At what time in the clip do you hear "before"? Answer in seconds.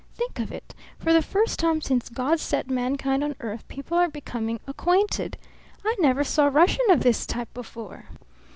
7.53-8.05